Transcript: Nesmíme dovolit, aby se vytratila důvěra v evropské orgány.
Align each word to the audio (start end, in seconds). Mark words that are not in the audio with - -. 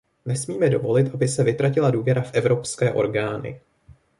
Nesmíme 0.25 0.69
dovolit, 0.69 1.13
aby 1.13 1.27
se 1.27 1.43
vytratila 1.43 1.91
důvěra 1.91 2.21
v 2.21 2.33
evropské 2.33 2.93
orgány. 2.93 3.61